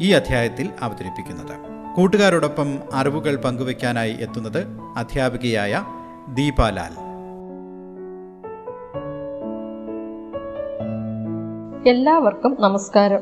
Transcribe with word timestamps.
ഈ 0.00 0.12
അധ്യായത്തിൽ 0.12 0.68
അവതരിപ്പിക്കുന്നത്. 0.82 1.58
കൂട്ടുകാരോടൊപ്പം 1.96 2.78
അറിവുകൾ 2.94 3.36
പങ്കുവയ്ക്കാനായി 3.36 4.16
എത്തുന്നത് 4.20 4.66
അധ്യാപികയായ 4.96 5.84
ദീപാലാൽ. 6.34 7.08
എല്ലാവർക്കും 11.88 12.56
നമസ്കാരം. 12.60 13.20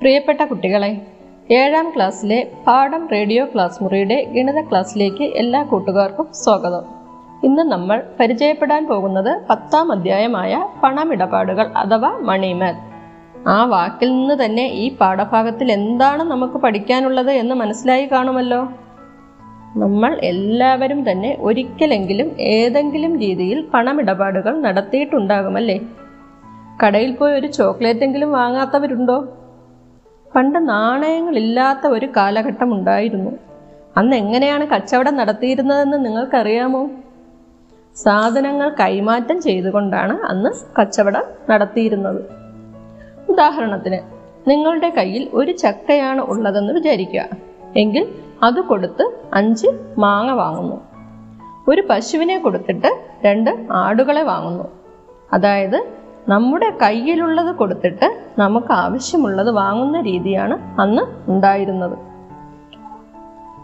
പ്രിയപ്പെട്ട 0.00 0.44
കുട്ടികളെ 0.44 1.06
ഏഴാം 1.50 1.92
ക്ലാസ്സിലെ 1.96 2.52
പാഠം 2.66 3.08
റേഡിയോ 3.08 3.44
ക്ലാസ് 3.44 3.82
മുറിയുടെ 3.82 4.24
ഗണിത 4.24 4.60
ക്ലാസ്സിലേക്ക് 4.60 5.22
എല്ലാ 5.22 5.62
കൂട്ടുകാർക്കും 5.62 6.28
സ്വാഗതം. 6.32 6.82
ഇന്ന് 7.44 7.62
നമ്മൾ 7.62 8.02
പരിചയപ്പെടാൻ 8.20 8.86
പോകുന്നത് 8.86 9.42
പത്താം 9.50 9.92
അധ്യായമായ 9.92 10.68
പണമിടപാടുകൾ 10.82 11.66
അഥവാ 11.66 12.18
മണിമാൻ 12.18 12.93
ആ 13.46 13.64
വാക്കിൽ 13.64 14.12
നിന്ന് 14.12 14.44
തന്നെ 14.44 14.66
ഈ 14.66 14.96
പാഠഭാഗത്തിൽ 14.96 15.72
എന്താണ് 15.72 16.22
നമുക്ക് 16.22 16.54
പഠിക്കാനുള്ളത് 16.54 17.30
എന്ന് 17.30 17.54
മനസ്സിലായി 17.54 18.06
കാണുമല്ലോ? 18.06 18.68
നമ്മൾ 19.76 20.20
എല്ലാവരും 20.22 21.10
തന്നെ 21.10 21.36
ഒരിക്കലെങ്കിലും 21.40 22.40
ഏതെങ്കിലും 22.40 23.18
രീതിയിൽ 23.18 23.64
പണമിടപാടുകൾ 23.74 24.60
നടത്തിയിട്ടുണ്ടാകുമല്ലേ? 24.60 25.80
കടയിൽ 26.86 27.12
പോയി 27.12 27.32
ഒരു 27.32 27.46
ചോക്ലേറ്റ് 27.46 28.04
എങ്കിലും 28.04 28.32
വാങ്ങാത്തവരുണ്ടോ? 28.32 29.28
പണ്ട് 30.36 30.68
നാണയങ്ങളില്ലാത്ത 30.68 31.86
ഒരു 31.86 32.08
കാലഘട്ടം 32.16 32.72
ഉണ്ടായിരുന്നു. 32.72 33.30
അന്ന് 33.96 34.16
എങ്ങനെയാണ് 34.16 34.66
കച്ചവടം 34.66 35.16
നടത്തിയിരുന്നതെന്ന് 35.16 36.04
നിങ്ങൾക്കറിയാമോ? 36.04 36.90
സാധനങ്ങൾ 37.96 38.68
കൈമാറ്റം 38.80 39.42
ചെയ്തുകൊണ്ടാണ് 39.42 40.18
അന്ന് 40.24 40.80
കച്ചവടം 40.80 41.24
നടത്തിയിരുന്നത്. 41.50 42.43
ഉദാഹരണത്തിന് 43.28 43.98
നിങ്ങളുടെ 44.50 44.88
കയ്യിൽ 44.88 45.30
ഒരു 45.32 45.52
ചക്കയാണ് 45.52 46.20
ഉള്ളതെന്ന് 46.20 46.72
വിചാരിക്കുക. 46.72 47.28
എങ്കിൽ 47.76 48.14
അത് 48.42 48.60
കൊടുത്ത് 48.60 49.10
അഞ്ച് 49.34 49.66
മാങ്ങ 49.98 50.32
വാങ്ങുന്നു. 50.32 50.80
ഒരു 51.68 51.82
പശുവിനെ 51.90 52.38
കൊടുത്തിട്ട് 52.38 53.04
രണ്ട് 53.24 53.66
ആടുകളെ 53.72 54.22
വാങ്ങുന്നു. 54.22 54.64
അതായത് 55.32 55.88
നമ്മുടെ 56.28 56.70
കയ്യിലുള്ളത് 56.82 57.54
കൊടുത്തിട്ട് 57.54 58.24
നമുക്ക് 58.38 58.72
ആവശ്യമുള്ളത് 58.72 59.50
വാങ്ങുന്ന 59.50 60.00
രീതിയാണ് 60.00 60.80
അന്ന് 60.80 61.30
ഉണ്ടായിരുന്നത്. 61.30 61.98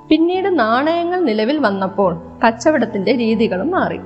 പിന്നീട് 0.08 0.58
നാണയങ്ങൾ 0.58 1.20
നിലവിൽ 1.20 1.58
വന്നപ്പോൾ 1.58 2.22
കച്ചവടത്തിന്റെ 2.46 3.16
രീതികളും 3.16 3.70
മാറി. 3.70 4.00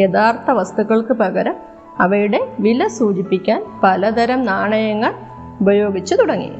യഥാർത്ഥ 0.00 0.50
വസ്തുക്കൾക്ക് 0.50 1.12
പകരം 1.12 1.54
അവയുടെ 1.98 2.52
വില 2.60 2.86
സൂചിപ്പിക്കാൻ 2.86 3.64
പലതരം 3.82 4.44
നാണയങ്ങൾ 4.44 5.14
ഉപയോഗിച്ചു 5.60 6.14
തുടങ്ങി. 6.14 6.52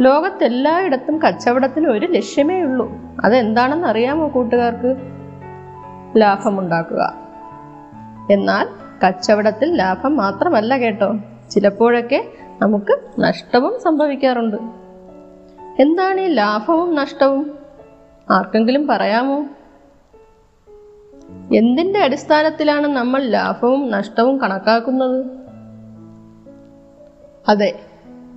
ലോകത്തെല്ലായിടത്തും 0.00 1.22
കച്ചവടത്തിന് 1.22 1.88
ഒരു 1.88 2.06
ലക്ഷ്യമേ 2.06 2.60
ഉള്ളൂ. 2.60 2.92
അതെന്താണെന്ന് 3.24 3.88
അറിയാമോ 3.88 4.28
കൂട്ടുകാർക്ക്? 4.28 4.96
ലാഭമുണ്ടാക്കുക. 6.16 7.14
എന്നാൽ 8.30 8.68
കച്ചവടത്തിൽ 9.06 9.74
ലാഭം 9.74 10.16
മാത്രമല്ല 10.16 10.76
കേട്ടോ. 10.76 11.16
ചിലപ്പോഴൊക്കെ 11.50 12.24
നമുക്ക് 12.62 13.20
നഷ്ടവും 13.20 13.80
സംഭവിക്കാറുണ്ട്. 13.80 14.56
എന്താണ് 15.82 16.20
ഈ 16.20 16.26
ലാഭവും 16.26 16.94
നഷ്ടവും? 16.94 17.58
ആർക്കെങ്കിലും 18.30 18.86
പറയാമോ? 18.86 19.46
എന്തിന്റെ 21.56 22.00
അടിസ്ഥാനത്തിലാണ് 22.00 22.86
നമ്മൾ 22.86 23.22
ലാഭവും 23.22 23.90
നഷ്ടവും 23.90 24.40
കണക്കാക്കുന്നത്? 24.40 25.26
അതെ 27.48 27.78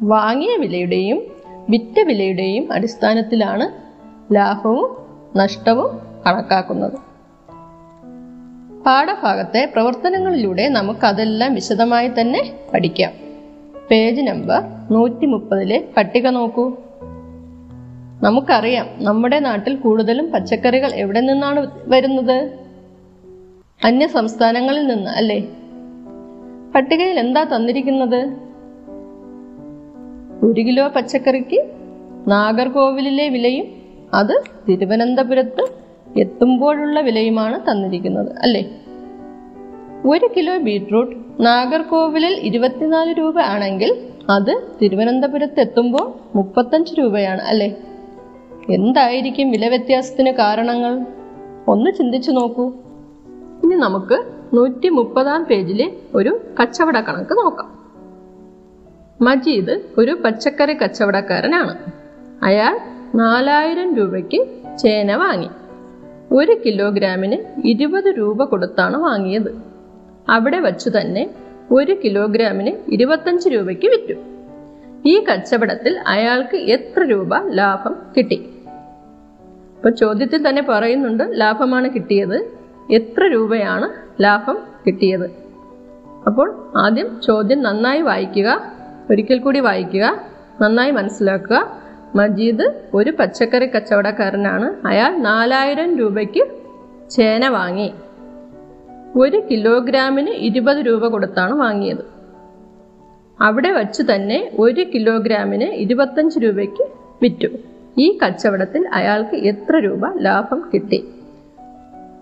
വാങ്ങിയ 0.02 0.58
വിലയുടെയും 0.58 1.22
വിറ്റ 1.70 2.00
വിലയുടെയും 2.00 2.74
അടിസ്ഥാനത്തിലാണ് 2.74 3.86
ലാഭവും 4.36 4.98
നഷ്ടവും 5.36 6.00
കണക്കാക്കുന്നത്. 6.28 6.94
പാഠഭാഗത്തെ 8.84 9.72
പ്രവർത്തനങ്ങളിലൂടെ 9.74 10.70
നമുക്കതെല്ലാം 10.70 11.54
വിശദമായി 11.54 12.08
തന്നെ 12.08 12.60
പഠിക്കാം. 12.74 13.12
പേജ് 13.92 14.22
നമ്പർ 14.22 14.62
നൂറ്റി 14.92 15.26
മുപ്പതിലെ 15.26 15.88
പട്ടിക 15.98 16.28
നോക്കൂ. 16.28 16.72
നമുക്കറിയാം 18.22 18.88
നമ്മുടെ 18.98 19.40
നാട്ടിൽ 19.40 19.76
കൂടുതലും 19.76 20.32
പച്ചക്കറികൾ 20.32 20.94
എവിടെ 20.94 21.22
നിന്നാണ് 21.22 21.72
വരുന്നത്? 21.86 22.65
അന്യ 23.85 24.07
സംസ്ഥാനങ്ങളിൽ 24.07 24.88
നിന്ന് 24.88 25.09
അല്ലേ? 25.12 25.47
പട്ടികയിൽ 26.75 27.19
എന്താ 27.19 27.44
തന്നിരിക്കുന്നത്? 27.44 28.35
ഒരു 30.46 30.62
കിലോ 30.62 30.88
പച്ചക്കറിക്ക് 30.88 31.72
നാഗർകോവിലിലെ 32.28 33.29
വിലയും 33.29 33.66
അത് 34.13 34.44
തിരുവനന്തപുരത്ത് 34.69 35.66
എത്തുമ്പോഴുള്ള 36.19 37.00
വിലയുമാണ് 37.00 37.72
തന്നിരിക്കുന്നത് 37.72 38.31
അല്ലേ? 38.41 38.69
ഒരു 40.06 40.29
കിലോ 40.38 40.57
ബീട്രൂട്ട് 40.57 41.16
നാഗർകോവിലിൽ 41.40 42.40
ഇരുപത്തിനാല് 42.40 43.13
രൂപ 43.19 43.40
ആണെങ്കിൽ 43.40 44.09
അത് 44.29 44.69
തിരുവനന്തപുരത്ത് 44.81 45.59
എത്തുമ്പോൾ 45.59 46.13
മുപ്പത്തഞ്ച് 46.35 46.94
രൂപയാണ് 47.00 47.41
അല്ലേ? 47.41 47.75
എന്തായിരിക്കും 48.69 49.52
വില 49.52 49.67
വ്യത്യാസത്തിന് 49.67 50.31
കാരണങ്ങൾ? 50.31 51.06
ഒന്ന് 51.67 51.91
ചിന്തിച്ചു 51.91 52.31
നോക്കൂ. 52.31 52.73
ഇനി 53.66 53.76
നമുക്ക് 53.76 54.24
നൂറ്റി 54.53 54.90
മുപ്പതാം 54.90 55.44
പേജിലെ 55.44 55.92
ഒരു 56.16 56.40
കച്ചവട 56.62 57.00
കണക്ക് 57.00 57.34
നോക്കാം. 57.34 57.80
മജീദ് 59.22 59.81
ഒരു 59.98 60.18
പച്ചക്കറി 60.26 60.74
കച്ചവടക്കാരനാണ്. 60.74 61.78
അയാൾ 62.44 62.80
നാലായിരം 63.16 63.96
രൂപയ്ക്ക് 63.96 64.48
ചേന 64.78 65.16
വാങ്ങി. 65.16 65.50
ഒരു 66.31 66.58
കിലോഗ്രാമിന് 66.66 67.68
ഇരുപത് 67.68 68.16
രൂപ 68.18 68.44
കൊടുത്താണ് 68.44 68.98
വാങ്ങിയത്. 68.98 69.62
അവിടെ 70.30 70.59
വച്ചു 70.59 70.90
തന്നെ 70.90 71.30
ഒരു 71.72 71.97
കിലോഗ്രാമിന് 72.03 72.92
ഇരുപത്തഞ്ച് 72.92 73.50
രൂപയ്ക്ക് 73.50 73.88
വിറ്റു. 73.88 74.14
ഈ 75.06 75.24
കച്ചവടത്തിൽ 75.24 76.00
അയാൾക്ക് 76.08 76.58
എത്ര 76.58 77.03
രൂപ 77.03 77.47
ലാഭം 77.47 77.96
കിട്ടി? 78.18 78.36
ഇപ്പൊ 79.78 79.90
ചോദ്യത്തിൽ 79.90 80.50
തന്നെ 80.50 80.66
പറയുന്നുണ്ട് 80.70 81.24
ലാഭമാണ് 81.32 81.94
കിട്ടിയത്. 81.94 82.55
എത്ര 82.91 83.23
രൂപയാണ് 83.23 83.90
ലാഭം 84.23 84.57
കിട്ടിയത്? 84.88 85.29
അപ്പോൾ 86.28 86.72
ആദ്യം 86.78 87.22
ചോദ്യം 87.22 87.63
നന്നായി 87.63 88.01
വായിക്കുക 88.01 88.62
ഒരിക്കൽ 89.12 89.40
കൂടി 89.40 89.59
വായിക്കുക 89.59 90.22
നന്നായി 90.62 90.91
മനസ്സിലാക്കുക. 90.91 91.78
മജീദ് 92.16 92.81
ഒരു 92.94 93.13
പച്ചക്കറി 93.19 93.66
കച്ചവടക്കാരനാണ്. 93.66 94.88
അയാൾ 94.88 95.18
നാലായിരം 95.18 95.97
രൂപയ്ക്ക് 95.97 96.47
ചേന 97.09 97.47
വാങ്ങി. 97.47 97.94
ഒരു 99.16 99.41
കിലോഗ്രാമിന് 99.52 100.29
ഇരുപത് 100.29 100.78
രൂപ 100.78 101.07
കൊടുത്താണ് 101.07 101.53
വാങ്ങിയത്. 101.53 102.06
അവിടെ 103.41 103.72
വച്ച് 103.72 104.03
തന്നെ 104.16 104.52
ഒരു 104.59 104.81
കിലോഗ്രാമിന് 104.81 105.64
ഇരുപത്തഞ്ച് 105.64 106.40
രൂപയ്ക്ക് 106.40 106.88
വിറ്റു. 107.22 107.47
ഈ 107.97 108.17
കച്ചവടത്തിൽ 108.26 108.90
അയാൾക്ക് 108.93 109.35
എത്ര 109.35 109.78
രൂപ 109.78 110.17
ലാഭം 110.20 110.70
കിട്ടി? 110.73 111.15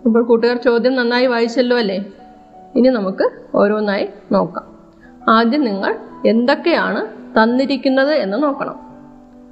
അപ്പോൾ 0.06 0.24
കൂട്ടുകാർ 0.24 0.58
ചോദ്യം 0.58 0.96
നന്നായി 0.96 1.26
വായിച്ചല്ലോ 1.26 1.78
അല്ലേ? 1.78 2.06
ഇനി 2.76 2.90
നമുക്ക് 2.90 3.30
ഓരോന്നായി 3.56 4.10
നോക്കാം. 4.32 4.74
ആദ്യം 5.30 5.62
നിങ്ങൾ 5.62 5.96
എന്തൊക്കെയാണ് 6.28 7.08
തന്നിരിക്കുന്നത് 7.08 8.14
എന്ന് 8.14 8.44
നോക്കണം. 8.44 8.76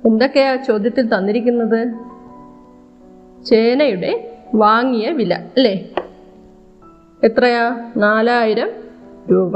എന്തൊക്കെയാ 0.05 0.55
ചോദ്യത്തിൽ 0.55 1.17
തന്നിരിക്കുന്നത്? 1.17 1.93
ചേനയുടെ 3.45 4.37
വാങ്ങിയ 4.55 5.09
വില 5.09 5.33
അല്ലേ? 5.33 5.93
എത്രയാ? 7.23 7.91
നാലായിരം 7.97 8.69
രൂപ. 9.31 9.53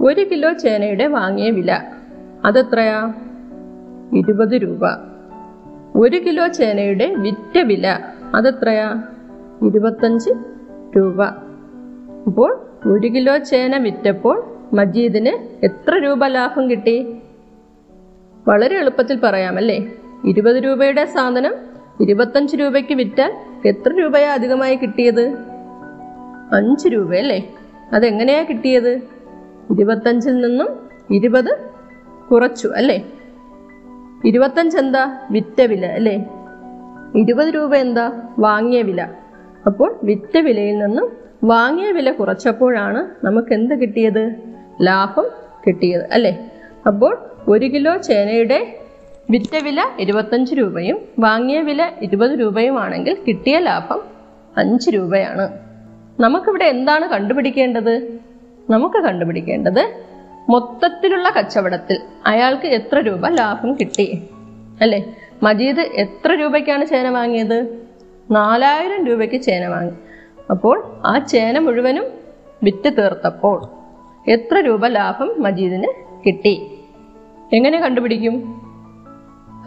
ഒരു 0.00 0.20
കിലോ 0.20 0.52
ചേനയുടെ 0.52 1.06
വാങ്ങിയ 1.06 1.50
വില 1.50 1.82
അതെത്രയാ? 2.44 3.14
ഇരുപത് 4.14 4.52
രൂപ. 4.52 4.80
ഒരു 5.96 6.16
കിലോ 6.16 6.48
ചേനയുടെ 6.48 7.14
വിറ്റ 7.14 7.58
വില 7.58 7.98
അതെത്രയാ? 8.34 9.02
ഇരുപത്തഞ്ച് 9.66 10.30
രൂപ. 10.96 11.22
അപ്പോൾ 12.26 12.60
ഒരു 12.86 13.08
കിലോ 13.08 13.38
ചേന 13.38 13.76
വിറ്റപ്പോൾ 13.76 14.44
മജീദിന് 14.72 15.64
എത്ര 15.64 15.94
രൂപ 15.94 16.26
ലാഭം 16.26 16.70
കിട്ടി? 16.70 17.16
വളരെ 18.48 18.78
എളുപ്പത്തിൽ 18.78 19.20
പറയാമല്ലേ 19.20 19.92
ഇരുപത് 20.24 20.56
രൂപയുടെ 20.56 21.04
സാധനം 21.04 21.54
ഇരുപത്തഞ്ച് 22.00 22.56
രൂപയ്ക്ക് 22.56 22.94
വിറ്റാൽ 22.94 23.32
എത്ര 23.68 23.92
രൂപയാ 23.94 24.32
അധികമായി 24.32 24.76
കിട്ടിയത്? 24.76 25.24
അഞ്ച് 26.52 26.88
രൂപയല്ലേ 26.88 27.54
അതെങ്ങനെയാ 27.92 28.42
കിട്ടിയത്? 28.42 28.92
ഇരുപത്തഞ്ചിൽ 29.70 30.40
നിന്നും 30.40 30.68
ഇരുപത് 31.10 31.58
കുറച്ചു 32.30 32.68
അല്ലേ? 32.68 33.12
ഇരുപത്തഞ്ച് 34.24 34.78
എന്താ? 34.78 35.18
വിറ്റ 35.30 35.60
വില 35.60 35.86
അല്ലേ? 35.86 36.28
ഇരുപത് 37.16 37.48
രൂപ 37.48 37.74
എന്താ? 37.74 38.22
വാങ്ങിയ 38.38 38.82
വില. 38.82 39.08
അപ്പോൾ 39.66 40.00
വിറ്റ 40.02 40.38
വിലയിൽ 40.38 40.78
നിന്നും 40.78 41.12
വാങ്ങിയ 41.44 41.90
വില 41.90 42.12
കുറച്ചപ്പോഴാണ് 42.12 43.26
നമുക്ക് 43.26 43.52
എന്ത് 43.52 43.74
കിട്ടിയത്? 43.74 44.34
ലാഭം 44.80 45.26
കിട്ടിയത് 45.66 46.12
അല്ലേ? 46.12 46.50
അപ്പോൾ 46.86 47.18
ഒരു 47.48 47.66
കിലോ 47.66 47.96
ചേനയുടെ 47.96 48.78
വിറ്റ 49.30 49.62
വില 49.62 49.80
ഇരുപത്തഞ്ച് 50.00 50.54
രൂപയും 50.54 50.98
വാങ്ങിയ 51.18 51.60
വില 51.60 51.90
ഇരുപത് 52.02 52.30
രൂപയുമാണെങ്കിൽ 52.30 53.16
കിട്ടിയ 53.28 53.58
ലാഭം 53.58 54.00
അഞ്ച് 54.56 54.90
രൂപയാണ്. 54.90 55.58
നമുക്കിവിടെ 56.20 56.64
എന്താണ് 56.64 57.08
കണ്ടുപിടിക്കേണ്ടത്? 57.08 58.20
നമുക്ക് 58.70 58.96
കണ്ടുപിടിക്കേണ്ടത് 58.96 59.94
മൊത്തത്തിലുള്ള 60.50 61.30
കച്ചവടത്തിൽ 61.30 61.98
അയാൾക്ക് 62.26 62.66
എത്ര 62.66 62.98
രൂപ 62.98 63.28
ലാഭം 63.28 63.74
കിട്ടി 63.74 64.28
അല്ലേ? 64.80 65.16
മജീദ് 65.42 65.80
എത്ര 65.80 66.34
രൂപയ്ക്കാണ് 66.34 66.86
ചേന 66.86 67.08
വാങ്ങിയത്? 67.08 67.81
നാലായിരം 68.32 69.06
രൂപയ്ക്ക് 69.06 69.40
ചേന 69.40 69.66
വാങ്ങി. 69.66 69.92
അപ്പോൾ 70.50 70.84
ആ 71.06 71.18
ചേന 71.18 71.58
മുഴുവനും 71.58 72.06
വിറ്റ് 72.62 72.90
തീർത്തപ്പോൾ 72.98 73.62
എത്ര 74.30 74.60
രൂപ 74.60 74.86
ലാഭം 74.86 75.42
മജീദിന് 75.42 75.88
കിട്ടി? 76.26 76.66
എങ്ങനെ 77.52 77.80
കണ്ടുപിടിക്കും? 77.80 78.62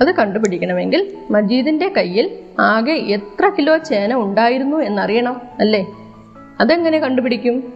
അത് 0.02 0.16
കണ്ടുപിടിക്കണമെങ്കിൽ 0.16 1.18
മജീദിന്റെ 1.32 1.90
കയ്യിൽ 1.98 2.40
ആകെ 2.60 2.92
എത്ര 2.92 3.50
കിലോ 3.50 3.78
ചേന 3.78 4.14
ഉണ്ടായിരുന്നു 4.14 4.78
എന്നറിയണം 4.78 5.42
അല്ലേ? 5.60 5.88
അതെങ്ങനെ 6.60 7.00
കണ്ടുപിടിക്കും? 7.00 7.74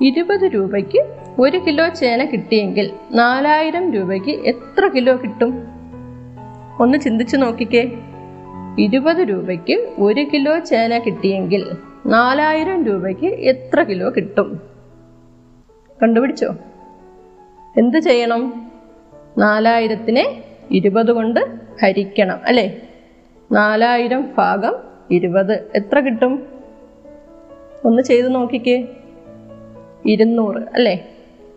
ഇരുപത് 0.00 0.50
രൂപയ്ക്ക് 0.54 1.06
ഒരു 1.40 1.56
കിലോ 1.56 1.88
ചേന 1.88 2.24
കിട്ടിയെങ്കിൽ 2.24 2.90
നാലായിരം 3.12 3.92
രൂപയ്ക്ക് 3.92 4.30
എത്ര 4.30 4.88
കിലോ 4.88 5.16
കിട്ടും? 5.16 5.68
ഒന്ന് 6.80 6.98
ചിന്തിച്ചു 6.98 7.36
നോക്കിക്കേ. 7.36 7.98
ഇരുപത് 8.78 9.16
രൂപയ്ക്ക് 9.16 9.94
ഒരു 9.98 10.20
കിലോ 10.20 10.58
ചേന 10.58 10.98
കിട്ടിയെങ്കിൽ 10.98 11.66
നാലായിരം 12.06 12.84
രൂപയ്ക്ക് 12.84 13.26
എത്ര 13.26 13.82
കിലോ 13.82 14.10
കിട്ടും? 14.10 14.62
കണ്ടുപിടിച്ചോ? 16.02 16.56
എന്ത് 17.76 17.98
ചെയ്യണം? 17.98 18.70
നാലായിരത്തിനെ 19.38 20.44
ഇരുപത് 20.70 21.12
കൊണ്ട് 21.12 21.40
ഹരിക്കണം 21.82 22.40
അല്ലേ? 22.46 22.82
നാലായിരം 23.52 24.34
ഭാഗം 24.38 24.74
ഇരുപത് 25.10 25.52
എത്ര 25.74 26.00
കിട്ടും? 26.00 26.46
ഒന്ന് 27.84 28.02
ചെയ്ത് 28.02 28.34
നോക്കിക്കേ. 28.34 28.88
ഇരുന്നൂറ് 30.06 30.62
അല്ലേ? 30.74 31.08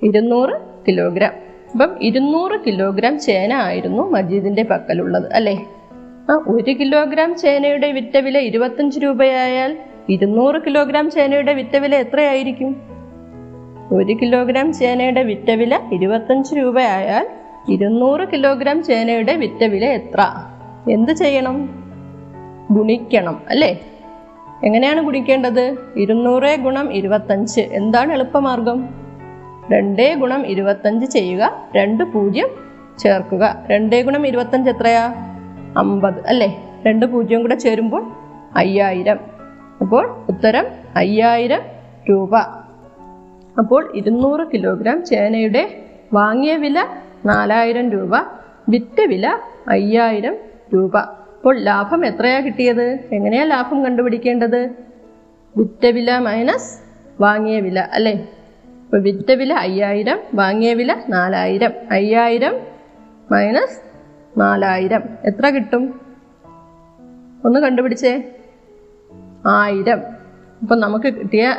ഇരുന്നൂറ് 0.03 0.61
കിലോഗ്രാം. 0.87 1.33
അപ്പം 1.71 2.03
ഇരുന്നൂറ് 2.03 2.59
കിലോഗ്രാം 2.67 3.19
ചേന 3.19 3.53
ആയിരുന്നു 3.53 4.11
മജീദിന്റെ 4.11 4.63
പക്കലുള്ളത് 4.63 5.33
അല്ലേ? 5.33 5.65
ഒരു 6.29 6.71
കിലോഗ്രാം 6.71 7.37
ചേനയുടെ 7.37 7.91
വിറ്റ 7.91 8.17
വില 8.17 8.37
ഇരുപത്തഞ്ച് 8.37 8.99
രൂപയായാൽ 8.99 9.77
ഇരുന്നൂറ് 10.09 10.55
കിലോഗ്രാം 10.65 11.11
ചേനയുടെ 11.11 11.53
വിറ്റ 11.53 11.77
വില 11.77 11.95
എത്രയായിരിക്കും? 11.95 12.81
ഒരു 13.91 14.13
കിലോഗ്രാം 14.13 14.73
ചേനയുടെ 14.73 15.23
വിറ്റ 15.23 15.51
വില 15.51 15.79
ഇരുപത്തഞ്ച് 15.93 16.55
രൂപയായാൽ 16.55 17.27
ഇരുന്നൂറ് 17.69 18.27
കിലോഗ്രാം 18.31 18.83
ചേനയുടെ 18.83 19.35
വിറ്റ 19.35 19.63
വില 19.63 19.85
എത്ര? 19.85 20.21
എന്ത് 20.91 21.11
ചെയ്യണം? 21.11 21.69
ഗുണിക്കണം 22.71 23.41
അല്ലേ? 23.49 23.81
എങ്ങനെയാണ് 24.63 25.01
ഗുണിക്കേണ്ടത്? 25.01 25.77
ഇരുന്നൂറ് 25.97 26.59
ഗുണം 26.59 26.93
ഇരുപത്തഞ്ച്. 26.93 27.61
എന്താണ് 27.61 28.13
എളുപ്പമാർഗം? 28.13 28.89
രണ്ടേ 29.71 30.13
ഗുണം 30.13 30.47
ഇരുപത്തഞ്ച് 30.47 31.05
ചെയ്യുക 31.05 31.67
രണ്ട് 31.75 32.03
പൂജ്യം 32.03 32.47
ചേർക്കുക. 32.99 33.63
രണ്ടേ 33.71 34.01
ഗുണം 34.01 34.27
ഇരുപത്തഞ്ച് 34.27 34.69
എത്രയാ? 34.69 35.30
അമ്പത് 35.77 36.27
അല്ലേ? 36.27 36.79
രണ്ട് 36.87 37.05
പൂജ്യം 37.05 37.41
കൂടെ 37.41 37.55
ചേരുമ്പോൾ 37.55 38.11
അയ്യായിരം. 38.55 39.19
അപ്പോൾ 39.81 40.25
ഉത്തരം 40.29 40.65
അയ്യായിരം 40.95 41.61
രൂപ. 42.09 42.37
അപ്പോൾ 43.57 43.91
ഇരുന്നൂറ് 43.95 44.47
കിലോഗ്രാം 44.53 45.05
ചേനയുടെ 45.05 45.83
വാങ്ങിയ 46.13 46.57
വില 46.57 46.85
നാലായിരം 47.25 47.89
രൂപ 47.89 48.11
വിറ്റ 48.69 49.01
വില 49.01 49.37
അയ്യായിരം 49.67 50.35
രൂപ. 50.73 50.97
അപ്പോൾ 50.97 51.59
ലാഭം 51.59 52.05
എത്രയാ 52.05 52.39
കിട്ടിയത്? 52.39 52.99
എങ്ങനെയാ 53.11 53.43
ലാഭം 53.43 53.85
കണ്ടുപിടിക്കേണ്ടത്? 53.85 54.69
വിറ്റ 55.57 55.85
വില 55.85 56.17
മൈനസ് 56.17 56.79
വാങ്ങിയ 57.21 57.59
വില 57.59 57.79
അല്ലേ? 57.79 58.29
അപ്പോൾ 58.85 59.01
വിറ്റ 59.01 59.31
വില 59.31 59.53
അയ്യായിരം 59.53 60.19
വാങ്ങിയ 60.33 60.73
വില 60.73 60.95
നാലായിരം. 61.09 61.71
അയ്യായിരം 61.91 62.53
മൈനസ് 63.31 63.90
നാലായിരം. 64.37 65.03
എത്ര 65.23 65.49
കിട്ടും? 65.49 66.01
ഒന്ന് 67.45 67.59
കണ്ടുപിടിച്ചേ. 67.59 68.35
ആയിരം. 69.47 70.01
അപ്പം 70.61 70.79
നമുക്ക് 70.79 71.13
കിട്ടിയ 71.13 71.55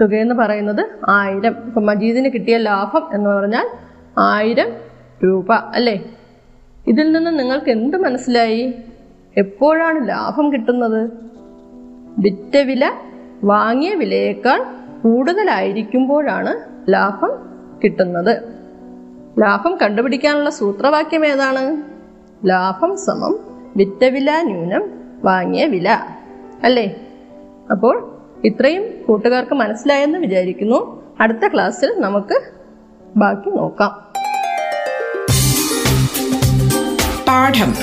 തുകയെന്ന് 0.00 0.34
പറയുന്നത് 0.34 0.88
ആയിരം. 1.08 1.56
ഇപ്പം 1.66 1.86
മജീദിന് 1.86 2.28
കിട്ടിയ 2.28 2.56
ലാഭം 2.56 3.08
എന്ന് 3.14 3.30
പറഞ്ഞാൽ 3.30 3.68
ആയിരം 4.18 4.72
രൂപ 5.24 5.52
അല്ലേ? 5.52 6.10
ഇതിൽ 6.86 7.12
നിന്ന് 7.12 7.38
നിങ്ങൾക്ക് 7.38 7.70
എന്ത് 7.70 7.96
മനസ്സിലായി? 7.96 8.74
എപ്പോഴാണ് 9.36 10.08
ലാഭം 10.08 10.52
കിട്ടുന്നത്? 10.52 11.10
വിറ്റ 12.18 12.56
വില 12.56 12.92
വാങ്ങിയ 13.44 13.94
വിലയേക്കാൾ 13.94 14.64
കൂടുതലായിരിക്കുമ്പോഴാണ് 15.02 16.54
ലാഭം 16.92 17.30
കിട്ടുന്നത്. 17.84 18.42
ലാഭം 19.38 19.78
കണ്ടുപിടിക്കാനുള്ള 19.82 20.50
സൂത്രവാക്യം 20.50 21.26
ഏതാണ്? 21.26 21.95
ലാഭം 22.44 22.96
സമം 22.96 23.38
വിറ്റ 23.76 24.04
വില 24.04 24.42
ന്യൂനം 24.42 24.90
വാങ്ങിയ 25.24 25.64
വില. 25.64 25.98
അല്ലേ? 26.64 26.94
അപ്പോൾ 27.70 28.18
ഇത്രയും 28.44 29.04
കൂട്ടുകാർക്ക് 29.08 29.54
മനസ്സിലായെന്ന് 29.54 30.18
വിചാരിക്കുന്നു. 30.18 31.02
അടുത്ത 31.20 31.48
ക്ലാസ്സിൽ 31.54 31.94
നമുക്ക് 32.00 32.40
ബാക്കി 33.16 33.50
നോക്കാം. 33.50 33.90
പാഠം. 37.28 37.74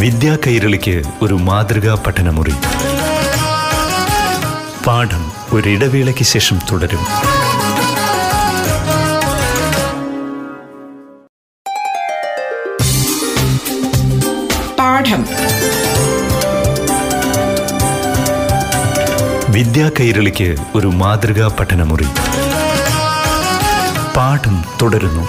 വിദ്യാ 0.00 0.38
കൈരളിക്ക് 0.46 1.02
ഒരു 1.22 1.34
മാതൃകാ 1.34 2.02
പഠനമുറി. 2.06 2.52
പാഠം 4.86 5.32
ഒരിടവേളയ്ക്ക് 5.52 6.22
ശേഷം 6.22 6.58
തുടരും. 6.72 6.98
പാഠം 15.04 15.22
വിദ്യാ 19.52 19.90
കൈരളിക്ക് 20.00 20.56
ഒരു 20.74 20.86
മാതൃകാ 20.86 21.46
പഠനമുറി. 21.60 22.06
പാഠം 24.16 24.56
തുടരുന്നു. 24.82 25.24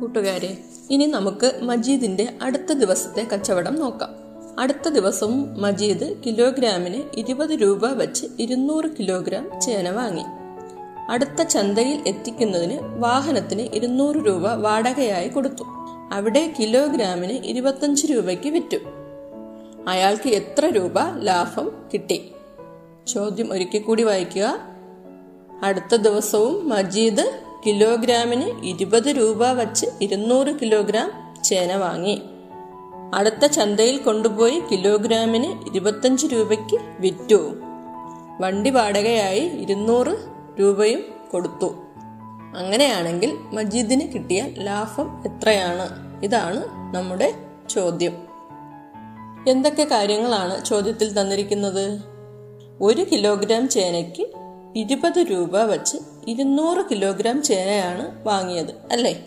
കൂട്ടുകാരെ 0.00 0.58
ഇനി 0.90 1.06
നമുക്ക് 1.06 1.52
മജീദിന്റെ 1.62 2.28
അടുത്ത 2.42 2.72
ദിവസത്തെ 2.72 3.26
കച്ചവടം 3.32 3.76
നോക്കാം. 3.76 4.10
അടുത്ത 4.58 4.88
ദിവസവും 4.88 5.62
മജീദ് 5.62 6.08
കിലോഗ്രാമിന് 6.26 7.02
ഇരുപത് 7.20 7.50
രൂപ 7.50 7.86
വെച്ച് 7.92 8.26
ഇരുന്നൂറ് 8.38 8.88
കിലോഗ്രാം 8.98 9.60
ചേന 9.60 9.90
വാങ്ങി. 9.90 10.24
അടുത്ത 11.10 11.42
ചന്തയിൽ 11.42 12.02
എത്തിക്കുന്നതിന് 12.06 12.78
വാഹനത്തിന് 12.82 13.60
ഇരുന്നൂറ് 13.60 14.16
രൂപ 14.16 14.54
വാടകയായി 14.54 15.28
കൊടുത്തു. 15.28 15.64
അവിടെ 16.12 16.54
കിലോഗ്രാമിന് 16.60 17.32
ഇരുപത്തഞ്ച് 17.32 18.06
രൂപയ്ക്ക് 18.06 18.48
വിറ്റു. 18.48 18.76
അയാൾക്ക് 19.88 20.28
എത്ര 20.30 20.66
രൂപ 20.66 21.00
ലാഭം 21.18 21.72
കിട്ടി? 21.94 22.32
ചോദ്യം 23.06 23.52
ഒരിക്കൽ 23.52 23.78
കൂടി 23.78 24.02
വായിക്കുക. 24.02 24.58
അടുത്ത 25.62 25.96
ദിവസവും 25.96 26.68
മജീദ് 26.68 27.40
കിലോഗ്രാമിന് 27.66 28.66
ഇരുപത് 28.66 29.08
രൂപ 29.08 29.52
വച്ച് 29.52 29.86
ഇരുന്നൂറ് 30.00 30.60
കിലോഗ്രാം 30.60 31.12
ചേന 31.44 31.76
വാങ്ങി. 31.76 32.22
അടുത്ത 33.14 33.46
ചന്തയിൽ 33.46 33.98
കൊണ്ടുപോയി 33.98 34.62
കിലോഗ്രാമിന് 34.72 35.70
ഇരുപത്തഞ്ച് 35.70 36.26
രൂപയ്ക്ക് 36.26 36.76
വിറ്റു. 37.00 37.54
വണ്ടി 38.40 38.70
വാടകയായി 38.70 39.40
ഇരുന്നൂറ് 39.40 40.31
രൂപയും 40.60 41.04
കൊടുത്തു. 41.32 41.74
അങ്ങനെയാണെങ്കിൽ 42.56 43.38
മജീദിന് 43.52 44.12
കിട്ടിയ 44.12 44.44
ലാഭം 44.58 45.22
എത്രയാണ്? 45.26 46.12
ഇതാണ് 46.24 46.64
നമ്മുടെ 46.94 47.34
ചോദ്യം. 47.70 48.12
എന്തൊക്കെ 49.48 49.82
കാര്യങ്ങളാണ് 49.82 50.64
ചോദ്യത്തിൽ 50.64 51.20
തന്നിരിക്കുന്നത്? 51.20 52.02
ഒരു 52.80 53.06
കിലോഗ്രാം 53.12 53.68
ചേനയ്ക്ക് 53.68 54.26
ഇരുപത് 54.76 55.18
രൂപ 55.18 55.62
വച്ച് 55.62 55.96
ഇരുന്നൂറ് 56.28 56.84
കിലോഗ്രാം 56.90 57.42
ചേനയാണ് 57.42 58.24
വാങ്ങിയത് 58.24 58.70
അല്ലേ? 58.92 59.26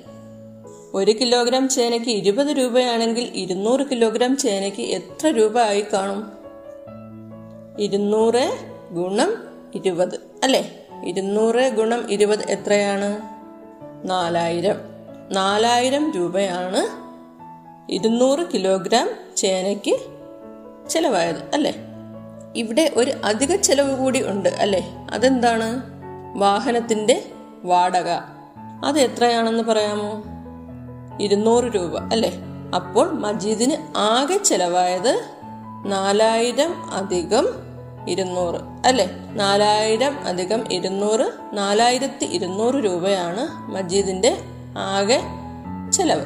ഒരു 0.93 1.11
കിലോഗ്രാം 1.11 1.69
ചേനയ്ക്ക് 1.69 2.09
ഇരുപത് 2.09 2.47
രൂപയാണെങ്കിൽ 2.47 3.31
ഇരുന്നൂറ് 3.35 3.79
കിലോഗ്രാം 3.91 4.37
ചേനയ്ക്ക് 4.37 4.81
എത്ര 4.81 5.27
രൂപ 5.27 5.59
ആയി 5.59 5.85
കാണും? 5.93 6.31
ഇരുന്നൂറ് 7.79 8.57
ഗുണം 8.91 9.33
ഇരുപത് 9.75 10.15
അല്ലേ? 10.43 10.84
ഇരുന്നൂറ് 11.03 11.69
ഗുണം 11.69 12.11
ഇരുപത് 12.11 12.51
എത്രയാണ്? 12.51 13.21
നാലായിരം. 14.09 14.75
നാലായിരം 15.31 16.11
രൂപയാണ് 16.11 17.05
ഇരുന്നൂറ് 17.91 18.39
കിലോഗ്രാം 18.53 19.09
ചേനയ്ക്ക് 19.37 19.95
ചിലവായത് 20.89 21.49
അല്ലേ? 21.53 21.73
ഇവിടെ 22.55 22.91
ഒരു 22.95 23.11
അധിക 23.11 23.55
ചെലവ് 23.55 23.97
കൂടി 23.97 24.27
ഉണ്ട് 24.27 24.49
അല്ലേ? 24.49 25.07
അതെന്താണ്? 25.11 25.81
വാഹനത്തിന്റെ 26.35 27.31
വാടക. 27.63 28.09
അത് 28.85 28.99
എത്രയാണെന്ന് 28.99 29.63
പറയാമോ? 29.63 30.23
ഇരുന്നൂറ് 31.21 31.63
രൂപ 31.63 32.13
അല്ലേ? 32.13 32.33
അപ്പോൾ 32.75 33.11
മജീദിന് 33.11 33.97
ആകെ 33.97 34.37
ചെലവായത് 34.37 35.25
നാലായിരം 35.85 36.93
അധികം 36.93 37.47
ഇരുന്നൂറ്. 38.07 38.87
അല്ലേ? 38.87 39.09
നാലായിരം 39.31 40.19
അധികം 40.25 40.73
ഇരുന്നൂറ് 40.73 41.31
നാലായിരത്തി 41.53 42.25
ഇരുന്നൂറ് 42.25 42.75
രൂപയാണ് 42.75 43.71
മജീദിന്റെ 43.71 44.37
ആകെ 44.77 45.21
ചെലവ്. 45.93 46.25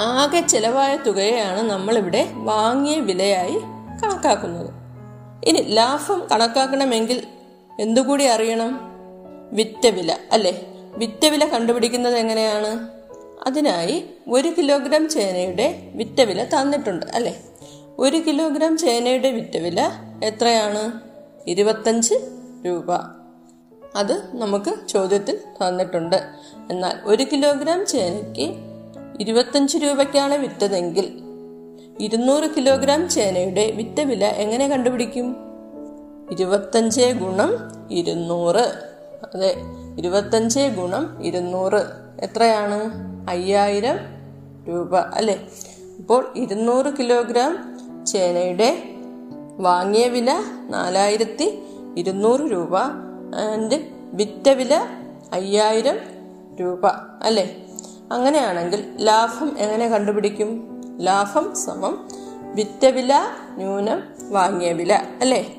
ആകെ 0.00 0.40
ചെലവായ 0.40 0.96
തുകയാണ് 0.96 1.60
നമ്മളിവിടെ 1.60 2.28
വാങ്ങിയ 2.34 3.00
വിലയായി 3.00 3.58
കണക്കാക്കുന്നത്. 4.02 4.70
ഇനി 5.44 5.58
ലാഭം 5.60 6.28
കണക്കാക്കണമെങ്കിൽ 6.32 7.22
എന്തുകൂടി 7.80 8.24
അറിയണം? 8.24 8.80
വിറ്റ 9.52 9.86
വില 9.86 10.16
അല്ലേ? 10.32 10.66
വിറ്റ 10.96 11.26
വില 11.26 11.44
കണ്ടുപിടിക്കുന്നത് 11.44 12.16
എങ്ങനെയാണ്? 12.16 12.88
അതിനായി 13.46 14.04
ഒരു 14.28 14.52
കിലോഗ്രാം 14.58 15.08
ചേനയുടെ 15.08 15.90
വിറ്റ 15.94 16.20
വില 16.20 16.44
തന്നിട്ടുണ്ട് 16.44 17.06
അല്ലേ? 17.14 17.40
ഒരു 17.98 18.16
കിലോഗ്രാം 18.16 18.76
ചേനയുടെ 18.76 19.30
വിറ്റവില 19.30 19.90
എത്രയാണ്? 20.24 21.00
ഇരുപത്തഞ്ച് 21.46 22.14
രൂപ. 22.66 22.92
അത് 23.96 24.36
നമുക്ക് 24.36 24.88
ചോദ്യത്തിൽ 24.88 25.36
തന്നിട്ടുണ്ട്. 25.36 26.16
എന്നാൽ 26.70 26.96
ഒരു 27.04 27.22
കിലോഗ്രാം 27.22 27.86
ചേനയ്ക്ക് 27.86 28.54
ഇരുപത്തഞ്ച് 29.20 29.78
രൂപയ്ക്കാണ് 29.78 30.34
വിറ്റതെങ്കിൽ 30.34 31.22
ഇരുന്നൂറ് 32.00 32.50
കിലോഗ്രാം 32.56 33.08
ചേനയുടെ 33.08 33.70
വിറ്റ 33.70 34.00
വില 34.00 34.24
എങ്ങനെ 34.24 34.68
കണ്ടുപിടിക്കും? 34.68 35.36
ഇരുപത്തഞ്ച് 36.30 37.12
ഗുണം 37.12 37.56
ഇരുന്നൂറ്. 37.90 38.64
അതെ 39.34 39.56
ഇരുപത്തഞ്ച് 39.98 40.60
ഗുണം 40.60 41.24
ഇരുന്നൂറ്. 41.24 41.82
എത്രയാണ്? 42.20 42.90
അയ്യായിരം 43.30 43.96
രൂപ. 44.68 44.96
അല്ലേ? 44.96 45.48
അപ്പോൾ 45.98 46.32
ഇരുന്നൂറ് 46.36 46.96
കിലോഗ്രാം 46.98 47.71
ചേനയുടെ 48.06 48.82
വാങ്ങിയ 49.58 50.08
വില 50.08 50.44
നാലായിരത്തി 50.70 51.62
ഇരുന്നൂറ് 51.96 52.40
രൂപ. 52.40 52.78
ആൻഡ് 53.34 53.78
വിറ്റ 54.12 54.48
വില 54.48 54.74
അയ്യായിരം 55.32 55.98
രൂപ. 56.60 56.86
അല്ലേ? 57.22 57.66
അങ്ങനെയാണെങ്കിൽ 58.12 58.84
ലാഭം 59.00 59.58
എങ്ങനെ 59.58 59.88
കണ്ടുപിടിക്കും? 59.88 60.82
ലാഭം 61.00 61.54
സമം 61.54 62.08
വിറ്റ 62.54 62.86
വില 62.86 63.26
ന്യൂനം 63.56 64.02
വാങ്ങിയ 64.30 64.72
വില. 64.72 64.92
അല്ലേ? 65.20 65.54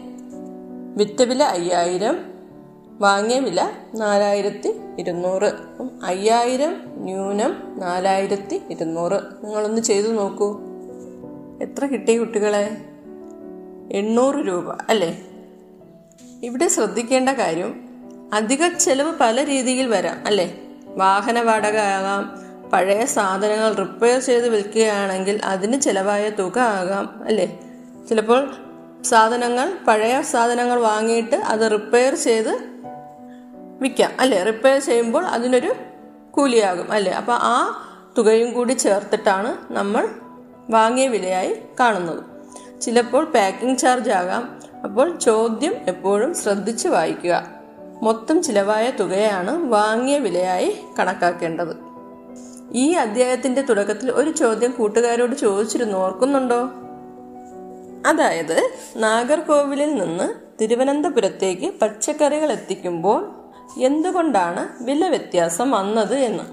വിറ്റ 0.97 1.21
വില 1.21 1.43
അയ്യായിരം 1.43 2.33
വാങ്ങിയ 2.99 3.39
വില 3.39 3.71
നാലായിരത്തി 3.95 4.79
ഇരുന്നൂറ്. 4.99 5.45
അപ്പം 5.45 5.89
അയ്യായിരം 6.03 6.83
ന്യൂനം 6.97 7.73
നാലായിരത്തി 7.77 8.61
ഇരുന്നൂറ്. 8.69 9.45
നിങ്ങളൊന്ന് 9.45 9.81
ചെയ്തു 9.81 10.07
നോക്കൂ. 10.07 10.61
എത്ര 11.63 11.85
കിട്ടി 11.85 12.17
കുട്ടികളെ? 12.17 12.65
എണ്ണൂറ് 13.91 14.35
രൂപ 14.35 14.77
അല്ലേ? 14.89 15.11
ഇവിടെ 16.43 16.67
ശ്രദ്ധിക്കേണ്ട 16.67 17.29
കാര്യം 17.29 17.71
അധിക 18.33 18.67
ചെലവ് 18.67 19.11
പല 19.21 19.45
രീതിയിൽ 19.45 19.87
വരാം 19.87 20.23
അല്ലേ? 20.27 20.47
വാഹന 20.97 21.41
വാടക 21.41 21.77
ആകാം 21.77 22.23
പഴയ 22.69 23.05
സാധനങ്ങൾ 23.05 23.73
റിപ്പയർ 23.73 24.19
ചെയ്ത് 24.19 24.47
വിൽക്കുകയാണെങ്കിൽ 24.47 25.41
അതിന് 25.43 25.81
ചിലവായ 25.81 26.29
തുക 26.29 26.59
ആകാം 26.59 27.23
അല്ലേ? 27.25 27.59
ചിലപ്പോൾ 28.09 28.41
സാധനങ്ങൾ 29.03 29.77
പഴയ 29.87 30.21
സാധനങ്ങൾ 30.21 30.79
വാങ്ങിയിട്ട് 30.79 31.35
അത് 31.35 31.71
റിപ്പയർ 31.71 32.15
ചെയ്ത് 32.15 32.53
വിൽക്കാം 33.81 34.11
അല്ലേ? 34.19 34.43
റിപ്പയർ 34.43 34.79
ചെയ്യുമ്പോൾ 34.79 35.25
അതിനൊരു 35.25 35.71
കൂലിയാകും 36.31 36.91
അല്ലേ? 36.91 37.11
അപ്പോൾ 37.11 37.33
ആ 37.33 37.55
തുകയും 38.17 38.53
കൂടി 38.53 38.73
ചേർത്തിട്ടാണ് 38.73 39.73
നമ്മൾ 39.73 40.03
വാങ്ങിയ 40.69 41.07
വിലയായി 41.07 41.55
കാണുന്നത്. 41.79 42.23
ചിലപ്പോൾ 42.81 43.25
പാക്കിംഗ് 43.25 43.77
ചാർജ് 43.77 44.11
ആകാം. 44.11 44.59
അപ്പോൾ 44.83 45.17
ചോദ്യം 45.17 45.75
എപ്പോഴും 45.87 46.33
ശ്രദ്ധിച്ച് 46.33 46.87
വായിക്കുക. 46.87 47.47
മൊത്തം 48.01 48.43
ചിലവായ 48.43 48.89
തുകയാണ് 48.89 49.69
വാങ്ങിയ 49.69 50.19
വിലയായി 50.19 50.77
കണക്കാക്കേണ്ടത്. 50.99 51.75
ഈ 52.71 52.91
അധ്യായത്തിന്റെ 52.91 53.61
തുടക്കത്തിൽ 53.61 54.11
ഒരു 54.11 54.29
ചോദ്യം 54.29 54.71
കൂട്ടുകാരോട് 54.71 55.35
ചോദിച്ചിരുന്നു. 55.35 55.97
ഓർക്കുന്നുണ്ടോ? 55.97 56.69
അതായത് 58.07 58.69
നാഗർകോവിലിൽ 58.95 59.95
നിന്ന് 59.95 60.33
തിരുവനന്തപുരത്തേക്ക് 60.61 61.73
പച്ചക്കറികൾ 61.81 62.51
എത്തിക്കുമ്പോൾ 62.51 63.35
എന്തുകൊണ്ടാണ് 63.79 64.83
വില 64.83 65.07
വ്യത്യാസം 65.07 65.71
വന്നത് 65.71 66.15
എന്ന്? 66.15 66.43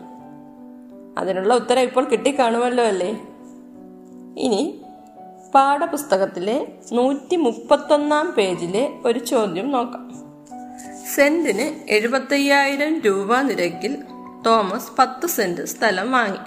അതിനുള്ള 1.18 1.54
ഉത്തരം 1.54 1.80
ഇപ്പോൾ 1.80 2.04
കിട്ടിക്കാണുമല്ലോ 2.04 2.84
അല്ലേ? 2.84 3.26
ഇനി 4.40 4.82
പാഠപുസ്തകത്തിലെ 5.54 6.66
നൂറ്റി 6.92 7.36
മുപ്പത്തൊന്നാം 7.36 8.30
പേജിലെ 8.30 8.92
ഒരു 9.04 9.18
ചോദ്യം 9.18 9.70
നോക്കാം. 9.70 10.10
സെന്റിന് 11.14 11.90
എഴുപത്തയ്യായിരം 11.90 13.00
രൂപ 13.00 13.40
നിരക്കിൽ 13.40 13.96
തോമസ് 14.46 14.96
പത്ത് 14.98 15.26
സെന്റ് 15.26 15.64
സ്ഥലം 15.64 16.12
വാങ്ങി. 16.12 16.38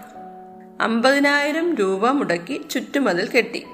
അമ്പതിനായിരം 0.81 1.75
രൂപ 1.75 2.09
മുടക്കി 2.09 2.61
ചുറ്റുമതിൽ 2.71 3.29
കെട്ടി. 3.29 3.65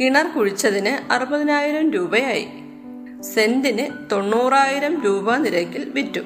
കിണർ 0.00 0.26
കുഴിച്ചതിന് 0.26 1.12
അറുപതിനായിരം 1.12 1.90
രൂപയായി. 1.90 2.48
സെന്റിന് 3.20 4.10
തൊണ്ണൂറായിരം 4.12 5.02
രൂപ 5.02 5.36
നിരക്കിൽ 5.36 5.92
വിറ്റു. 5.94 6.20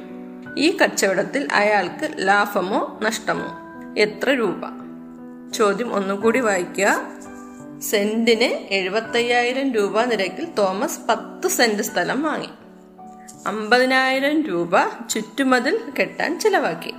ഈ 0.58 0.76
കച്ചവടത്തിൽ 0.76 1.48
അയാൾക്ക് 1.52 2.10
ലാഭമോ 2.18 2.98
നഷ്ടമോ? 3.02 3.46
എത്ര 3.98 4.30
രൂപ? 4.30 4.87
ചോദ്യം 5.54 5.94
ഒന്നുകൂടി 5.94 6.40
വായിക്കുക. 6.40 7.00
സെന്റിന് 7.78 8.74
എഴുപത്തയ്യായിരം 8.74 9.72
രൂപ 9.72 10.02
നിരക്കിൽ 10.02 10.44
തോമസ് 10.44 11.00
പത്ത് 11.08 11.48
സെന്റ് 11.48 11.82
സ്ഥലം 11.82 12.22
വാങ്ങി. 12.22 12.48
അമ്പതിനായിരം 13.46 14.42
രൂപ 14.42 14.70
ചുറ്റുമതിൽ 15.10 15.80
കെട്ടാൻ 16.00 16.40
ചിലവാക്കി. 16.40 16.94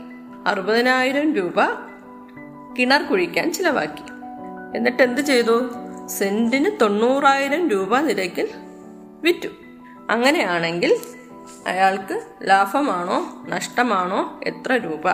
അറുപതിനായിരം 0.48 1.34
രൂപ 1.34 1.56
കിണർ 2.80 3.02
കുഴിക്കാൻ 3.02 3.54
ചിലവാക്കി. 3.54 4.04
എന്നിട്ട് 4.78 5.04
എന്ത് 5.04 5.22
ചെയ്തു? 5.22 5.70
സെന്റിന് 6.08 6.72
തൊണ്ണൂറായിരം 6.82 7.70
രൂപ 7.70 8.00
നിരക്കിൽ 8.00 8.50
വിറ്റു. 9.22 9.48
അങ്ങനെയാണെങ്കിൽ 10.10 10.98
അയാൾക്ക് 11.68 12.22
ലാഭമാണോ 12.44 13.46
നഷ്ടമാണോ 13.50 14.40
എത്ര 14.44 14.74
രൂപ? 14.74 15.10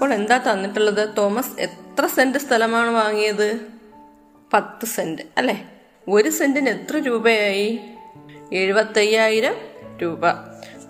അപ്പോൾ 0.00 0.14
എന്താ 0.14 0.38
തന്നിട്ടുള്ളത്? 0.38 1.16
തോമസ് 1.18 1.60
എത്ര 1.60 2.06
സെന്റ് 2.06 2.38
സ്ഥലമാണ് 2.38 2.90
വാങ്ങിയത്? 2.90 3.60
പത്ത് 4.52 4.86
സെന്റ് 4.86 5.22
അല്ലെ? 5.36 5.64
ഒരു 6.08 6.28
സെന്റിന് 6.28 6.68
എത്ര 6.68 6.96
രൂപയായി? 6.96 7.80
എഴുപത്തയ്യായിരം 8.52 9.54
രൂപ. 10.02 10.26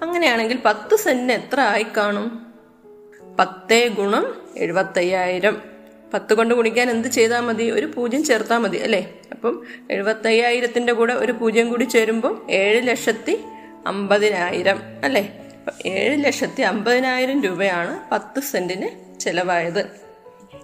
അങ്ങനെയാണെങ്കിൽ 0.03 0.59
പത്ത് 0.65 0.97
സെന്റിന് 0.97 1.33
എത്ര 1.33 1.61
ആയി 1.61 1.87
കാണും? 1.97 2.47
പത്തേ 3.39 3.89
ഗുണം 3.89 4.37
എഴുപത്തയ്യായിരം. 4.57 5.63
പത്ത് 6.15 6.35
കൊണ്ട് 6.35 6.55
ഗുണിക്കാൻ 6.55 6.91
എന്ത് 6.91 7.09
ചെയ്താൽ 7.09 7.41
മതി? 7.41 7.71
ഒരു 7.71 7.87
പൂജ്യം 7.87 8.25
ചേർത്താൽ 8.25 8.59
മതി 8.59 8.77
അല്ലേ? 8.77 9.15
അപ്പം 9.33 9.67
എഴുപത്തയ്യായിരത്തിന്റെ 9.91 10.93
കൂടെ 10.93 11.15
ഒരു 11.15 11.33
പൂജ്യം 11.33 11.71
കൂടി 11.71 11.85
ചേരുമ്പോൾ 11.85 12.47
ഏഴ് 12.51 12.89
ലക്ഷത്തി 12.89 13.45
അമ്പതിനായിരം 13.87 14.83
അല്ലേ? 15.05 15.40
ഏഴ് 15.87 16.25
ലക്ഷത്തി 16.25 16.63
അമ്പതിനായിരം 16.63 17.43
രൂപയാണ് 17.43 18.11
പത്ത് 18.13 18.41
സെന്റിന് 18.41 19.19
ചെലവായത്. 19.21 19.91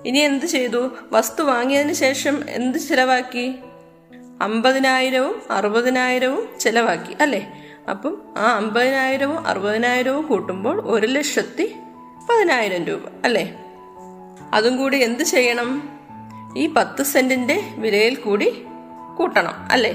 ഇനി 0.07 0.19
എന്ത് 0.19 0.47
ചെയ്തു? 0.47 0.91
വസ്തു 1.13 1.43
വാങ്ങിയതിന് 1.43 1.93
ശേഷം 1.93 2.43
എന്ത് 2.49 2.79
ചെലവാക്കി? 2.79 3.55
അമ്പതിനായിരവും 4.43 5.43
അറുപതിനായിരവും 5.51 6.49
ചെലവാക്കി 6.61 7.17
അല്ലേ? 7.21 7.53
അപ്പം 7.91 8.23
ആ 8.37 8.57
അമ്പതിനായിരവും 8.57 9.47
അറുപതിനായിരവും 9.47 10.27
കൂട്ടുമ്പോൾ 10.27 10.81
ഒരു 10.81 11.07
ലക്ഷത്തി 11.07 11.77
പതിനായിരം 12.31 12.85
രൂപ 12.85 13.01
അല്ലേ? 13.25 13.55
അതും 14.55 14.77
കൂടി 14.77 14.97
എന്ത് 14.97 15.23
ചെയ്യണം? 15.23 15.89
ഈ 16.57 16.67
പത്ത് 16.67 17.03
സെന്റിന്റെ 17.03 17.63
വിലയിൽ 17.77 18.15
കൂടി 18.15 18.65
കൂട്ടണം 19.19 19.69
അല്ലേ? 19.71 19.93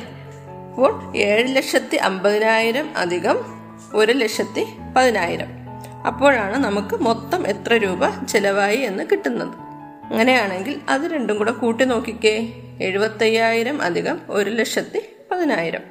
അപ്പോൾ 0.71 1.17
ഏഴ് 1.17 1.55
ലക്ഷത്തി 1.55 1.95
അമ്പതിനായിരം 1.95 2.97
അധികം 2.97 3.60
ഒരു 3.93 4.11
ലക്ഷത്തി 4.11 4.65
പതിനായിരം. 4.97 5.47
അപ്പോഴാണ് 6.07 6.57
നമുക്ക് 6.57 6.95
മൊത്തം 6.95 7.47
എത്ര 7.47 7.73
രൂപ 7.73 8.25
ചിലവായി 8.25 8.77
എന്ന് 8.77 9.03
കിട്ടുന്നത്. 9.11 9.53
അങ്ങനെയാണെങ്കിൽ 10.11 10.81
അത് 10.89 11.01
രണ്ടും 11.01 11.37
കൂടെ 11.37 11.51
കൂട്ടി 11.51 11.85
നോക്കിക്കേ. 11.85 12.53
എഴുപത്തയ്യായിരം 12.81 13.81
അധികം 13.81 14.21
ഒരു 14.29 14.49
ലക്ഷത്തി 14.49 15.01
പതിനായിരം. 15.31 15.81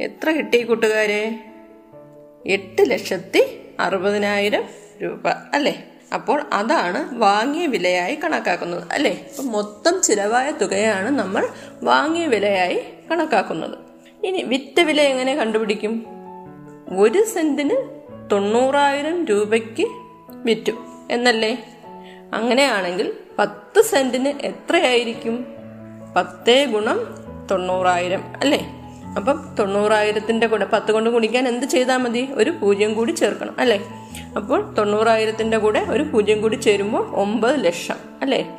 എത്ര 0.00 0.30
കിട്ടി 0.30 0.62
കൂട്ടുകാരെ? 0.62 1.44
എട്ട് 2.46 2.90
ലക്ഷത്തി 2.90 3.68
അറുപതിനായിരം 3.80 4.64
രൂപ 5.02 5.28
അല്ലേ? 5.28 5.84
അപ്പോൾ 6.14 6.42
അതാണ് 6.52 7.18
വാങ്ങിയ 7.18 7.66
വിലയായി 7.66 8.14
കണക്കാക്കുന്നത് 8.14 8.92
അല്ലേ? 8.92 9.26
അപ്പം 9.30 9.52
മൊത്തം 9.52 10.02
ചിലവായ 10.02 10.50
തുകയാണ് 10.50 11.10
നമ്മൾ 11.10 11.48
വാങ്ങിയ 11.82 12.26
വിലയായി 12.26 12.82
കണക്കാക്കുന്നത്. 13.10 13.78
ഇനി 14.26 14.42
വിറ്റ 14.42 14.80
വില 14.80 15.00
എങ്ങനെ 15.00 15.34
കണ്ടുപിടിക്കും? 15.34 16.21
ഒരു 16.94 17.24
സെന്റിന് 17.24 17.76
തൊണ്ണൂറായിരം 18.32 19.24
രൂപയ്ക്ക് 19.24 19.86
വിറ്റു. 20.30 20.72
എന്നല്ലേ? 21.10 21.64
അങ്ങനെയാണെങ്കിൽ 22.34 23.12
പത്ത് 23.38 23.82
സെന്റിന് 23.82 24.28
എത്രയായിരിക്കും? 24.28 25.46
പത്തേ 26.16 26.64
ഗുണം 26.64 27.00
തൊണ്ണൂറായിരം 27.50 28.22
അല്ലേ? 28.40 28.66
അപ്പം 29.16 29.54
തൊണ്ണൂറായിരത്തിന്റെ 29.58 30.46
കൂടെ 30.46 30.64
പത്ത് 30.64 30.92
കൊണ്ട് 30.92 31.10
ഗുണിക്കാൻ 31.10 31.48
എന്ത് 31.48 31.66
ചെയ്താൽ 31.66 31.96
മതി? 31.96 32.28
ഒരു 32.32 32.50
പൂജ്യം 32.50 32.94
കൂടി 32.94 33.12
ചേർക്കണം 33.12 33.56
അല്ലേ? 33.58 33.84
അപ്പോൾ 34.36 34.74
തൊണ്ണൂറായിരത്തിന്റെ 34.74 35.58
കൂടെ 35.58 35.80
ഒരു 35.80 36.02
പൂജ്യം 36.02 36.40
കൂടി 36.40 36.56
ചേരുമ്പോൾ 36.56 37.10
ഒമ്പത് 37.14 37.64
ലക്ഷം 37.64 37.96
അല്ലേ? 38.22 38.58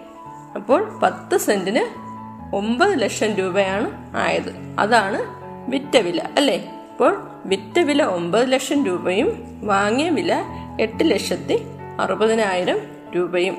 അപ്പോൾ 0.55 0.99
പത്ത് 0.99 1.37
സെന്റിന് 1.37 2.13
ഒമ്പത് 2.55 3.01
ലക്ഷം 3.01 3.33
രൂപയാണ് 3.33 4.15
ആയത്. 4.15 4.79
അതാണ് 4.79 5.21
വിറ്റ 5.71 5.97
വില 5.97 6.21
അല്ലേ? 6.37 6.72
അപ്പോൾ 6.93 7.27
വിറ്റ 7.45 7.79
വില 7.79 8.03
ഒമ്പത് 8.03 8.51
ലക്ഷം 8.51 8.85
രൂപയും 8.85 9.59
വാങ്ങിയ 9.63 10.09
വില 10.09 10.43
എട്ട് 10.81 11.11
ലക്ഷത്തി 11.11 11.59
അറുപതിനായിരം 11.99 12.79
രൂപയും. 13.15 13.57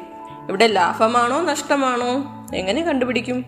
ഇവിടെ 0.49 0.67
ലാഭമാണോ 0.67 1.41
നഷ്ടമാണോ? 1.41 2.25
എങ്ങനെ 2.55 2.83
കണ്ടുപിടിക്കും? 2.83 3.45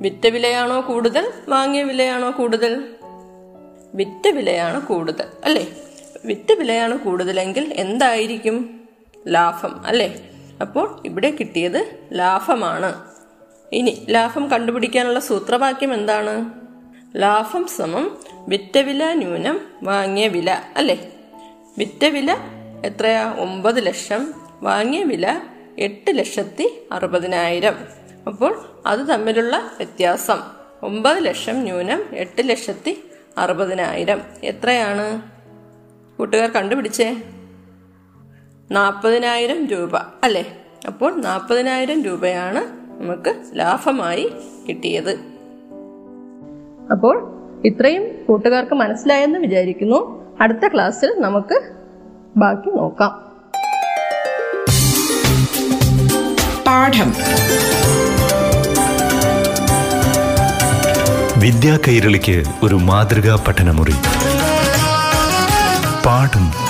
വിറ്റ 0.00 0.26
വിലയാണോ 0.26 0.80
കൂടുതൽ? 0.80 1.32
വാങ്ങിയ 1.48 1.82
വിലയാണോ 1.82 2.30
കൂടുതൽ? 2.30 2.88
വിറ്റ 3.94 4.28
വിലയാണ് 4.28 4.82
കൂടുതൽ 4.82 5.24
അല്ലേ? 5.44 5.68
വിറ്റ 6.24 6.52
വിലയാണ് 6.52 6.98
കൂടുതലെങ്കിൽ 6.98 7.72
എന്തായിരിക്കും? 7.76 8.80
ലാഭം 9.28 9.86
അല്ലേ? 9.86 10.30
അപ്പോൾ 10.60 11.02
ഇവിടെ 11.04 11.30
കിട്ടിയത് 11.30 11.98
ലാഭമാണ്. 12.12 13.04
ഇനി 13.72 14.06
ലാഭം 14.10 14.50
കണ്ടുപിടിക്കാനുള്ള 14.50 15.18
സൂത്രവാക്യം 15.18 15.94
എന്താണ്? 15.94 16.62
ലാഭം 17.16 17.66
സമം 17.66 18.16
വിറ്റവില 18.48 19.12
ന്യൂനം 19.12 19.60
വാങ്ങിയ 19.82 20.28
വില 20.28 20.62
അല്ലേ? 20.76 21.12
വിറ്റവില 21.78 22.36
എത്രയാ? 22.84 23.34
ഒമ്പത് 23.38 23.86
ലക്ഷം. 23.86 24.34
വാങ്ങിയ 24.62 25.04
വില 25.04 25.40
എട്ട് 25.78 26.18
ലക്ഷത്തി 26.18 26.88
അറുപതിനായിരം. 26.92 27.74
അപ്പോൾ 28.26 28.82
അത് 28.86 29.00
തമ്മിലുള്ള 29.00 29.70
വ്യത്യാസം. 29.76 30.38
ഒമ്പത് 30.82 31.24
ലക്ഷം 31.24 31.62
ന്യൂനം 31.62 32.04
എട്ട് 32.12 32.48
ലക്ഷത്തി 32.48 33.04
അറുപതിനായിരം. 33.38 34.22
എത്രയാണ്? 34.44 35.22
കൂട്ടുകാർ 36.18 36.50
കണ്ടുപിടിച്ചേ. 36.50 37.16
നാൽപ്പതിനായിരം 38.70 39.66
രൂപ 39.66 39.96
അല്ലേ? 39.96 40.62
അപ്പോൾ 40.86 41.20
നാൽപ്പതിനായിരം 41.20 42.02
രൂപയാണ് 42.02 42.64
നമുക്ക് 43.02 43.42
ലാഭമായി 43.54 44.30
കിട്ടിയത്. 44.68 45.31
അപ്പോൾ 46.90 47.42
ഇത്രയും 47.64 48.02
കൂട്ടുകാർക്ക് 48.28 48.74
മനസ്സിലായെന്ന് 48.74 49.38
വിചാരിക്കുന്നു. 49.38 50.22
അടുത്ത 50.40 50.68
ക്ലാസ്സിൽ 50.74 51.14
നമുക്ക് 51.18 51.60
ബാക്കി 52.36 52.70
നോക്കാം. 52.70 53.32
പാഠം. 56.66 57.14
വിദ്യാ 61.40 61.78
കൈരളിക്ക് 61.88 62.42
ഒരു 62.62 62.74
മാതൃകാ 62.74 63.44
പഠനമുറി. 63.48 63.94
പാഠം. 66.06 66.61